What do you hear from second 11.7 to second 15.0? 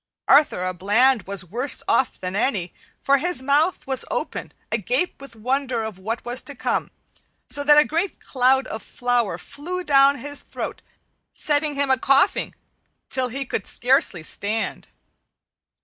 him a coughing till he could scarcely stand.